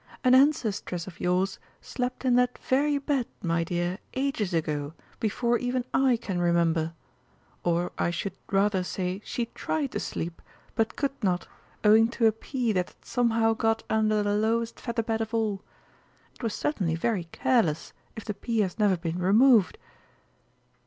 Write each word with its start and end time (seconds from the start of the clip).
An 0.23 0.33
ancestress 0.33 1.05
of 1.05 1.19
yours 1.19 1.59
slept 1.79 2.25
in 2.25 2.33
that 2.33 2.57
very 2.57 2.97
bed, 2.97 3.27
my 3.43 3.63
dear, 3.63 3.99
ages 4.15 4.51
ago, 4.51 4.95
before 5.19 5.59
even 5.59 5.85
I 5.93 6.17
can 6.17 6.39
remember 6.41 6.95
or 7.63 7.91
I 7.99 8.09
should 8.09 8.33
rather 8.51 8.81
say 8.83 9.21
she 9.23 9.49
tried 9.53 9.91
to 9.91 9.99
sleep, 9.99 10.41
but 10.73 10.95
could 10.95 11.23
not, 11.23 11.47
owing 11.83 12.07
to 12.17 12.25
a 12.25 12.31
pea 12.31 12.71
that 12.71 12.89
had 12.89 13.05
somehow 13.05 13.53
got 13.53 13.83
under 13.91 14.23
the 14.23 14.33
lowest 14.33 14.79
feather 14.79 15.03
bed 15.03 15.21
of 15.21 15.35
all. 15.35 15.61
It 16.33 16.41
was 16.41 16.55
certainly 16.55 16.95
very 16.95 17.25
careless 17.25 17.93
if 18.15 18.25
the 18.25 18.33
pea 18.33 18.61
has 18.61 18.79
never 18.79 18.97
been 18.97 19.19
removed." 19.19 19.77